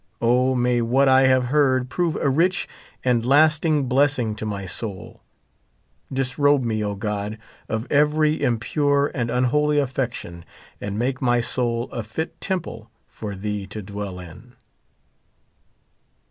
[0.19, 2.67] O, may what I have heard prove a rich
[3.03, 5.21] and lasting blessing to my soul.
[6.11, 7.37] Disrobe me, O God,
[7.69, 10.43] of every impure and un holy affection,
[10.81, 14.55] and make my soul a fit temple for thee to dwell in.